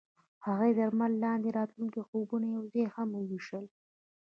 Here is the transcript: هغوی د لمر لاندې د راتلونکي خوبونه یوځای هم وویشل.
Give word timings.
هغوی 0.45 0.71
د 0.75 0.79
لمر 0.89 1.11
لاندې 1.23 1.49
د 1.51 1.55
راتلونکي 1.57 2.01
خوبونه 2.07 2.47
یوځای 2.55 2.85
هم 2.95 3.09
وویشل. 3.13 3.65